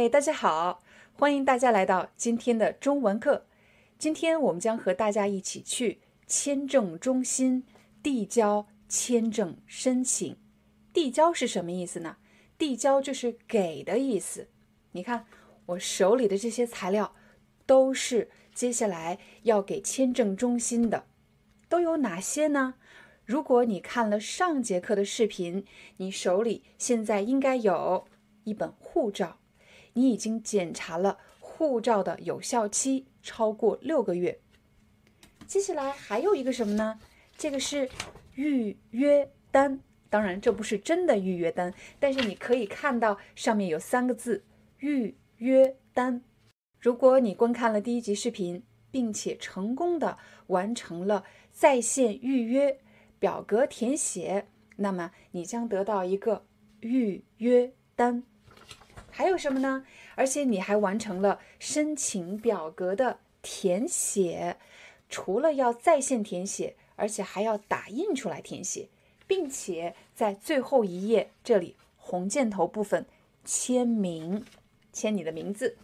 [0.00, 0.82] 嗨，大家好，
[1.12, 3.44] 欢迎大家来到今天的中文课。
[3.98, 7.66] 今天我们将和大家一起去签证中心
[8.02, 10.38] 递交签证申请。
[10.94, 12.16] 递交是什么意思呢？
[12.56, 14.48] 递交就是给的意思。
[14.92, 15.26] 你看
[15.66, 17.14] 我手里的这些材料，
[17.66, 21.04] 都是接下来要给签证中心的，
[21.68, 22.76] 都有哪些呢？
[23.26, 25.66] 如果你看了上节课的视频，
[25.98, 28.06] 你手里现在应该有
[28.44, 29.36] 一本护照。
[29.92, 34.38] 你已经检查了护照的有效期超过六个月。
[35.46, 36.98] 接下来还有一个什么呢？
[37.36, 37.88] 这个是
[38.34, 39.80] 预约单。
[40.08, 44.42] 当然，这不是真的预约单，但是你可以看到上面有三个字
[44.78, 46.20] “预约单”。
[46.80, 52.80] 如果你观看了第一集视频，并且成功的完成了在线预约
[53.20, 56.44] 表格填写，那么你将得到一个
[56.80, 58.24] 预约单。
[59.20, 59.84] 还有什么呢？
[60.14, 64.56] 而且你还完成了申请表格的填写，
[65.10, 68.88] 除了要在线填写，而且还要打印出来填写，
[69.26, 73.04] 并且在最后一页这里红箭头部分
[73.44, 74.42] 签名，
[74.90, 75.76] 签你的名字。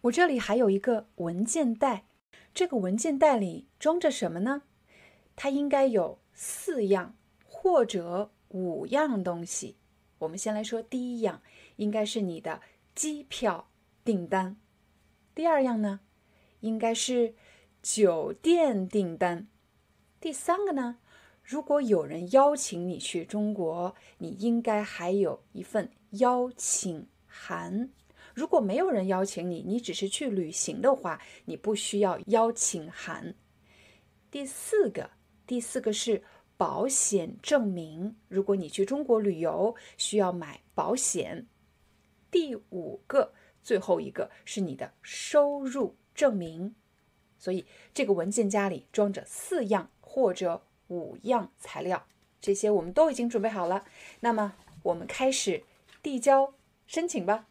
[0.00, 2.06] 我这里还有一个文件袋，
[2.52, 4.62] 这个文件袋里装着什么呢？
[5.36, 7.14] 它应该有四样
[7.44, 9.76] 或者五样东西。
[10.18, 11.40] 我们先来说第一样。
[11.76, 12.60] 应该是你的
[12.94, 13.68] 机票
[14.04, 14.56] 订单。
[15.34, 16.00] 第二样呢，
[16.60, 17.34] 应该是
[17.82, 19.48] 酒店订单。
[20.20, 20.98] 第三个呢，
[21.42, 27.90] 如果有人邀请你去中国，你应该还有一份邀请函。
[28.34, 33.34] 如果没有人邀请你，你只是去旅行的话，你不需要邀请函。
[34.30, 35.10] 第四个，
[35.46, 36.22] 第四个是
[36.56, 38.16] 保险证明。
[38.28, 41.46] 如果你去中国旅游，需要买保险。
[42.32, 46.74] 第五个，最后一个是你的收入证明，
[47.38, 52.06] 所以这个文件夹里装着四样或者五样材料，
[52.40, 53.84] 这些我们都已经准备好了。
[54.20, 55.62] 那么我们开始
[56.02, 56.54] 递交
[56.86, 57.46] 申请吧。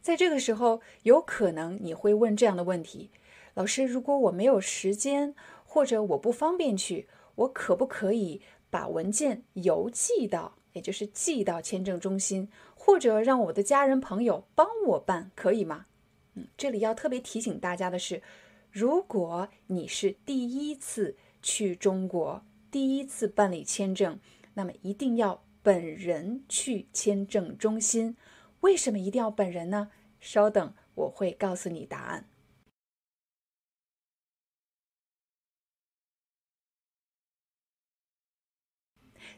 [0.00, 3.12] 在这个时候，有可能你会问这样的问题：
[3.54, 10.56] 老师，如果我没有时间，或者我不方便去，我可不可以把文件邮寄到？
[10.72, 15.86] 也就是寄到签证中心，或者让我的家人朋友帮我办，可以吗？
[16.34, 18.22] 嗯，这里要特别提醒大家的是，
[18.70, 24.18] 如果你是第一次去中国，第一次办理签证，
[24.54, 28.16] 那么一定要本人去签证中心。
[28.60, 29.90] 为什么一定要本人呢？
[30.20, 32.26] 稍等，我会告诉你答案。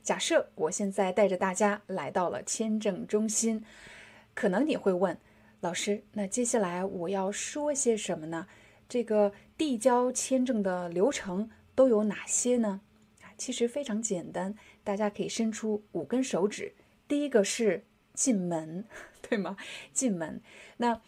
[0.05, 3.65] 假设我现在带着大家来到了签证中心，
[4.35, 5.19] 可能你会问
[5.61, 8.47] 老师，那接下来我要说些什么呢？
[8.87, 12.83] 这个递交签证的流程都有哪些呢？
[13.23, 14.55] 啊，其实非常简单，
[14.85, 16.75] 大家可以伸出五根手指。
[17.09, 18.85] 第一个是进门，
[19.27, 19.57] 对吗？
[19.95, 20.43] 进门。
[20.77, 21.01] 那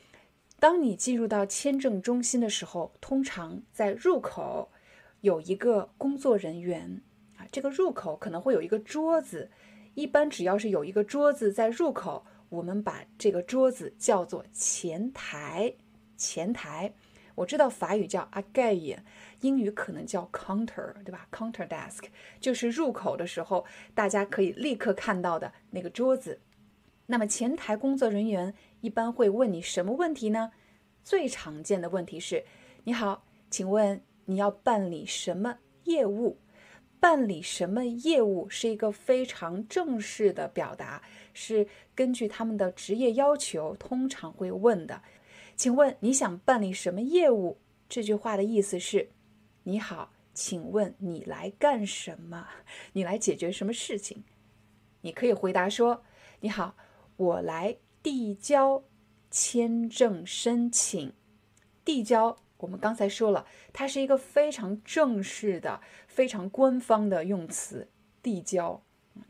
[0.58, 4.70] 当你进入到签证中心的时候，通常在入口
[5.20, 7.02] 有一个工作人员。
[7.36, 9.50] 啊这个入口可能会有一个桌子，
[9.94, 15.74] 一般只要是有一个桌子在入口，我们把这个桌子叫做前台。
[16.16, 16.94] 前台，
[17.34, 18.98] 我知道法语叫 a g a i
[19.40, 22.04] 英语可能叫 counter，对吧？counter desk
[22.40, 26.40] 就是入口的时候大家可以立刻看到的那个桌子。
[27.04, 30.52] 那么前台工作人员一般会问你什么问题呢？
[31.04, 32.44] 最常见的问题是：
[32.84, 36.38] 你好，请问你要办理什么业务？
[37.00, 41.02] 办理什么业务是一个非常正式的表达，
[41.34, 45.02] 是根据他们的职业要求通常会问的。
[45.56, 47.58] 请问你想办理什么业务？
[47.88, 49.10] 这句话的意思是：
[49.62, 52.48] 你好，请问你来干什么？
[52.92, 54.24] 你来解决什么事情？
[55.02, 56.02] 你可以回答说：
[56.40, 56.76] 你好，
[57.16, 58.82] 我来递交
[59.30, 61.12] 签证申请。
[61.84, 67.88] 递交，我们刚才说了，它是一个非常正式的、非常官方的用词。
[68.22, 68.82] 递交，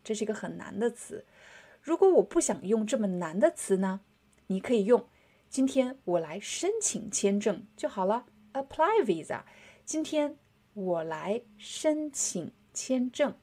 [0.03, 1.27] 这是一个很难的词。
[1.83, 4.01] 如果我不想用这么难的词呢？
[4.47, 5.07] 你可以用
[5.51, 8.25] 今天我来申请签证就好了
[8.55, 9.43] ，apply visa。
[9.85, 10.39] 今天
[10.73, 13.35] 我来申请签证。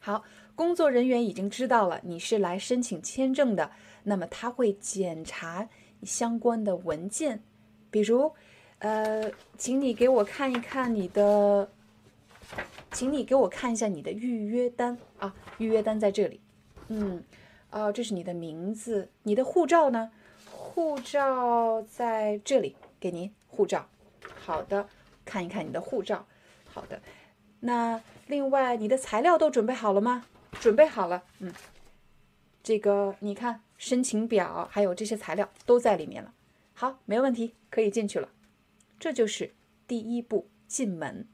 [0.00, 0.24] 好，
[0.54, 3.70] 工作人员已经知道了你是来申请签证的，
[4.02, 5.68] 那么他会检查
[6.02, 7.44] 相关的文件，
[7.96, 8.30] 比如，
[8.80, 11.66] 呃，请你给我看一看你的，
[12.92, 16.38] 请你给我看一下你的预约单啊，预约单在这里，
[16.88, 17.24] 嗯。
[17.70, 20.10] 哦，这是你的名字，你的护照呢？
[20.50, 23.88] 护照在这里，给您护照。
[24.44, 24.86] 好的，
[25.24, 26.26] 看一看你的护照。
[26.66, 27.00] 好的，
[27.60, 30.26] 那另外你的材料都准备好了吗？
[30.60, 31.22] 准备好了。
[31.38, 31.50] 嗯，
[32.62, 36.34] 这个你看，申请表还有这些材料都在里面了。
[36.78, 38.28] 好，没问题，可以进去了。
[39.00, 39.54] 这就是
[39.86, 41.26] 第一步，进门。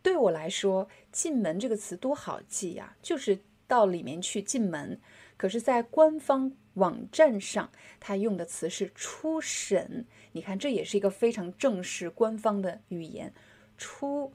[0.00, 5.00] 对我来说，进门这个词多好记呀，就是到里面去进门。
[5.36, 10.06] 可是，在官方网站上，他用的词是初审。
[10.30, 13.34] 你看，这也是一个非常正式、官方的语言。
[13.76, 14.32] 初，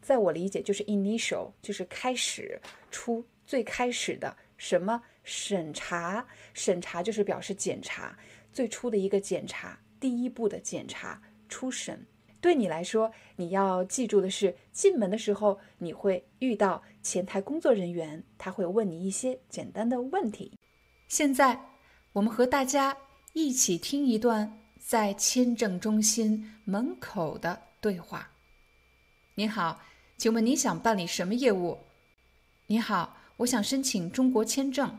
[0.00, 2.58] 在我理解就是 initial，就是开始，
[2.90, 6.26] 初最开始的什么审查？
[6.54, 8.18] 审查就是表示检查，
[8.54, 12.06] 最初的一个检查，第一步的检查，初审。
[12.40, 20.52] 对你来说，你要记住的是，进门的时候你会遇到前台工作人员，他会问你一些简单的问题。
[21.08, 21.60] 现在，
[22.12, 22.96] 我们和大家
[23.32, 28.30] 一起听一段在签证中心门口的对话。
[29.34, 29.80] 您好，
[30.16, 31.78] 请问你想办理什么业务？
[32.68, 34.98] 你好，我想申请中国签证，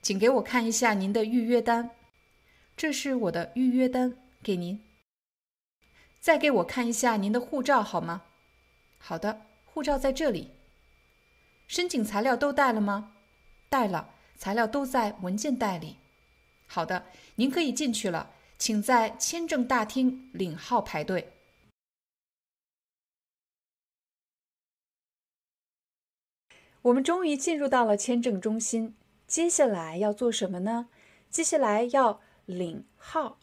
[0.00, 1.90] 请给我看一下您的预约单。
[2.80, 4.82] 这是我的预约单，给您。
[6.18, 8.22] 再给我看一下您的护照好吗？
[8.96, 10.52] 好的，护照在这里。
[11.68, 13.12] 申请材料都带了吗？
[13.68, 15.98] 带了，材料都在文件袋里。
[16.66, 17.04] 好的，
[17.34, 21.34] 您可以进去了，请在签证大厅领号排队。
[26.80, 30.88] 我们终于进入到了签证中心，接下来要做什么呢？
[31.28, 33.38] 接下来要领号。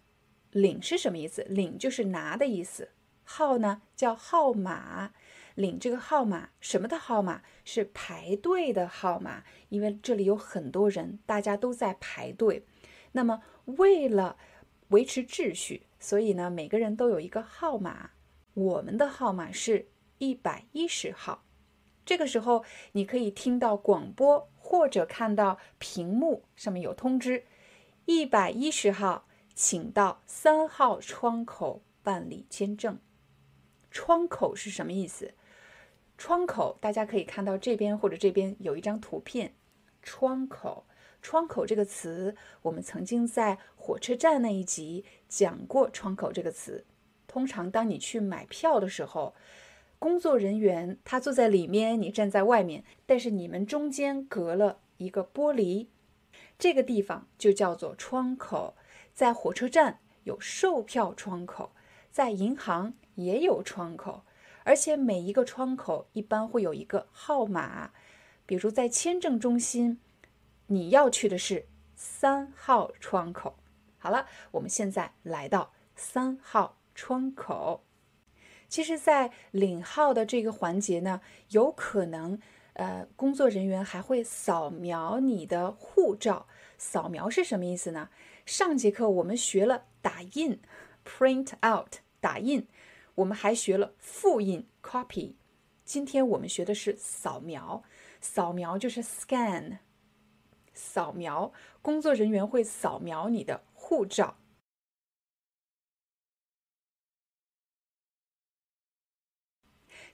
[0.51, 1.43] 领是什么意思？
[1.43, 2.89] 领就是拿的意思。
[3.23, 5.11] 号呢叫号码，
[5.55, 12.65] 领这个号码什么的号码是排队的号码，因为这里有很多人，大家都在排队。
[13.11, 14.37] 那么为了
[14.89, 18.11] 维持秩序，所以呢每个人都有一个号码。
[18.53, 21.43] 我们的号码是一百一十号。
[22.05, 22.63] 这个时候
[22.93, 27.43] 你可以听到广播或者看到屏幕上面有通知，
[28.07, 29.25] 一百一十号。
[29.53, 32.99] 请到三号窗口办理签证。
[33.89, 35.33] 窗口是什么意思？
[36.15, 39.55] 窗口大家可以看到这边或者这边有一张图片。
[40.03, 40.85] 窗口，
[41.23, 45.89] 窗口这个词，我们曾经在火车站那一集讲过。
[45.89, 46.85] 窗口这个词，
[47.25, 49.33] 通常当你去买票的时候，
[49.97, 55.87] 工作人员他坐在里面，你站在外面，但是你们中间隔了一个玻璃，
[56.59, 58.75] 这个地方就叫做窗口。
[59.13, 61.71] 在火车站有售票窗口，
[62.11, 64.23] 在银行也有窗口，
[64.63, 67.91] 而且每一个窗口一般会有一个号码。
[68.45, 69.99] 比如在签证中心，
[70.67, 73.57] 你要去的是三号窗口。
[73.97, 77.83] 好了，我们现在来到三号窗口。
[78.69, 82.39] 其实，在领号的这个环节呢，有可能，
[82.77, 86.45] 呃，工作人员还会扫描你的护照。
[86.77, 88.07] 扫描是什么意思呢？
[88.45, 90.61] 上节课我们学了打印
[91.03, 92.67] ，print out 打印，
[93.15, 95.33] 我们还学了复印 copy。
[95.83, 97.81] 今天我们学的是扫描，
[98.21, 99.79] 扫描就是 scan，
[100.75, 104.37] 扫描，工作人员会扫描你的护照。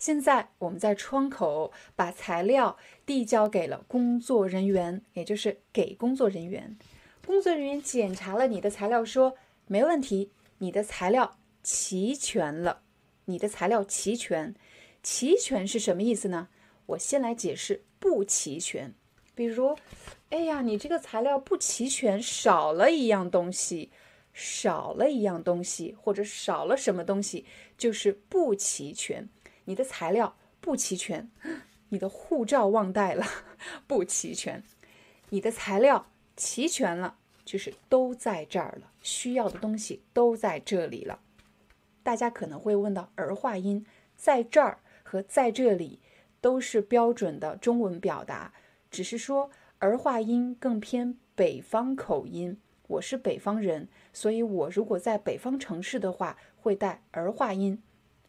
[0.03, 6.77] 现在我们在窗口把材料递交给了工作人员，也就是给工作人员。
[7.25, 12.81] 工作人员检查了你的材料，说没问题，你的材料齐全了。
[13.24, 14.53] 你的材料齐全，
[15.01, 16.50] 齐全是什么意思呢？
[16.88, 18.93] 我先来解释不齐全。
[19.33, 19.77] 比如，
[20.31, 23.89] 哎呀，你这个材料不齐全，少了一样东西，
[24.33, 27.45] 少了一样东西，或者少了什么东西，
[27.77, 29.29] 就是不齐全。
[29.65, 31.29] 你的材料不齐全，
[31.89, 33.25] 你的护照忘带了，
[33.88, 34.63] 不齐全。
[35.29, 36.08] 你的材料。
[36.36, 41.20] 齐全了，就是都在这儿了，需要的东西都在这里了。
[42.01, 46.00] 大家可能会问到儿化音在这儿和在这里
[46.41, 48.51] 都是标准的中文表达，
[48.89, 52.58] 只是说儿化音更偏北方口音。
[52.88, 57.77] 我是北方人，所以我如果在北方城市的话，会带儿化音；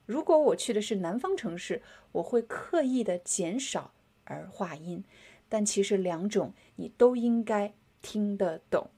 [0.06, 1.82] 如果我去的是南方城市，
[2.12, 3.92] 我会刻意的减少
[4.24, 5.04] 儿化音。
[5.48, 8.90] 但其实两种你都应该听得懂。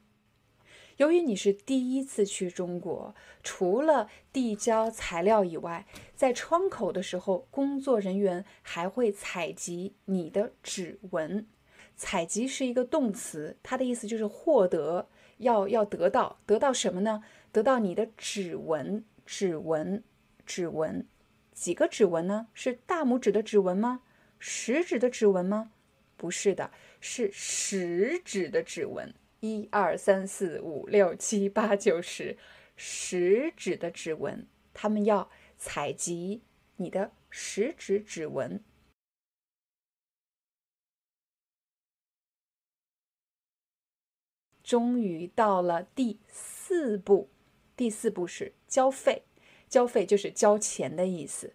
[0.97, 11.47] 由于你是第一次去中国，除了递交材料以外，在窗口的时候，工作人员还会采集你的指纹。
[11.97, 15.07] 采集是一个动词，它的意思就是获得，
[15.39, 17.23] 要要得到，得到什么呢？
[17.53, 20.03] 得到你的指纹，指纹，
[20.47, 21.07] 指纹，
[21.53, 22.47] 几个指纹呢？
[22.55, 24.03] 是大拇指的指纹吗？
[24.39, 25.73] 食指的指纹吗？
[26.17, 29.13] 不是的，是食指的指纹。
[29.41, 32.39] 一二三四五六七八九十，
[32.75, 36.43] 食指的指纹，他们要采集
[36.77, 38.65] 你的食指指纹。
[44.65, 47.29] 终于到了第四步，
[47.77, 49.23] 第四步是交费，
[49.69, 51.55] 交费就是交钱的意思。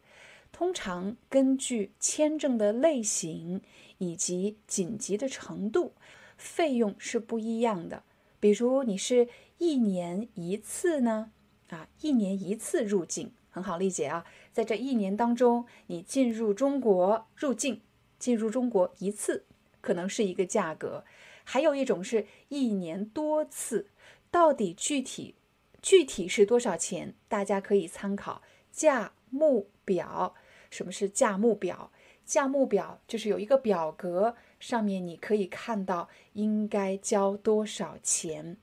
[0.51, 3.61] 通常根据签证的类型
[3.97, 5.93] 以及紧急的程度。
[6.37, 8.01] 费用是不一样的，
[8.39, 9.27] 比如你是
[9.59, 11.31] 一年一次呢，
[11.69, 17.81] 啊，一年一次入境很好理解啊，在这一年当中，你进入中国入境，
[18.17, 19.45] 进入中国一次
[19.81, 21.05] 可能是一个价格，
[21.43, 23.91] 还有一种是一年多次，
[24.31, 25.35] 到底具体
[25.81, 27.15] 具体是多少钱？
[27.27, 30.35] 大家可以参考价目表。
[30.69, 31.91] 什么是价目表？
[32.23, 34.35] 价目表就是有一个表格。
[34.59, 38.57] 上面你可以看到应该交多少钱。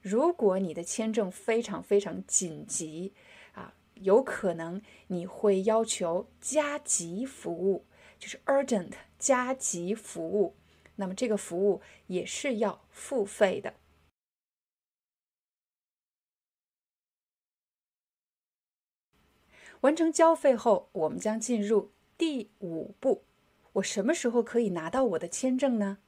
[0.00, 3.12] 如果你的签证非常非常紧急
[3.54, 7.84] 啊，有可能你会要求加急服务，
[8.20, 10.54] 就是 urgent 加急服务。
[10.94, 13.74] 那么这个服务也是要付费的。
[19.82, 23.22] 完成交费后，我们将进入第五步。
[23.74, 25.98] 我什么时候可以拿到我的签证呢？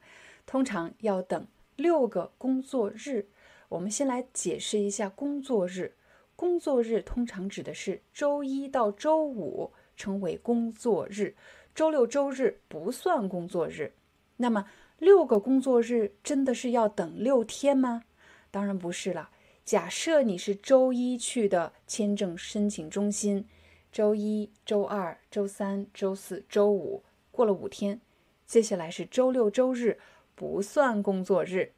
[0.46, 1.46] 通常要等
[1.76, 3.28] 六个工作日。
[3.68, 5.94] 我们先来解释一下工作日。
[6.34, 11.34] 工作日通常指的是周一到周五，称为工作日。
[11.74, 13.92] 周六周日不算工作日。
[14.38, 14.64] 那么
[14.98, 18.04] 六个工作日真的是要等六天吗？
[18.50, 19.30] 当然不是了。
[19.64, 23.46] 假设你是周一去的签证申请中心，
[23.90, 27.02] 周一周二、周三、周四周五。
[27.30, 28.00] 过了五天，
[28.46, 29.98] 接下来是周六周日，
[30.34, 31.72] 不算工作日。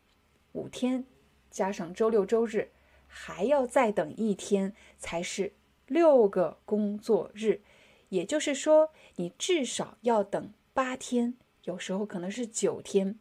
[0.52, 1.04] 五天
[1.50, 2.70] 加上周六周日，
[3.06, 5.52] 还要再等一天，才是
[5.86, 7.60] 六个工作日。
[8.08, 13.18] 也就是说，你至少要等八天，有时候可能是九天。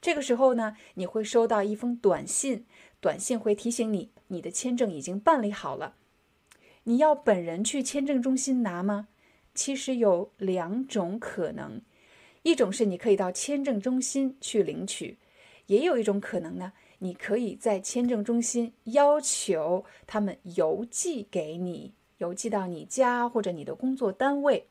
[0.00, 2.64] 这个时候呢，你会收到一封短信，
[3.00, 5.96] 短信会提醒你，你的签证已经办理好了。
[6.84, 9.08] 你要本人去签证中心拿吗？
[9.54, 11.82] 其实有两种可能，
[12.42, 15.18] 一种是你可以到签证中心去领取，
[15.66, 24.66] 也有一种可能呢，你可以在签证中心要求他们邮寄给你，邮寄到你家或者你的工作单位，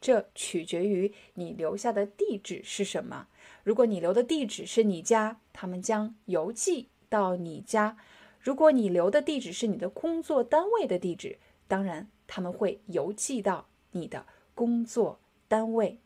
[0.00, 3.26] 这取决于你留下的地址是什么。
[3.62, 7.96] 如果你留的地址是你家，他们将邮寄到你家；
[8.40, 11.36] 如果你留的地址是你的工作单位的地址，
[11.70, 13.68] 当然他们会邮寄到。
[13.92, 14.24] 你的
[14.54, 15.98] 工作单位，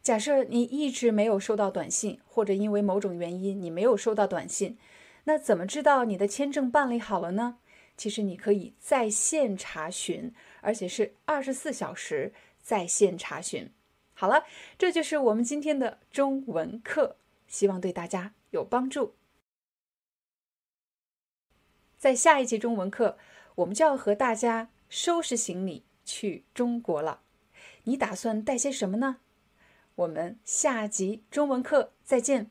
[0.00, 4.78] 假设你一直没有收到短信，或者因为某种原因你没有收到短信，
[5.24, 7.58] 那怎么知道你的签证办理好了呢？
[7.96, 12.32] 其实你可以在线查询，而且是二十四小时
[12.62, 13.68] 在线查询。
[14.14, 14.44] 好了，
[14.78, 17.16] 这就是我们今天的中文课，
[17.48, 19.16] 希望对大家有帮助。
[21.98, 23.18] 在下一节中文课，
[23.56, 25.84] 我们就要和大家收拾行李。
[26.02, 27.20] 去中国了，
[27.84, 29.18] 你打算带些什么呢？
[29.94, 32.50] 我们下集中文课再见。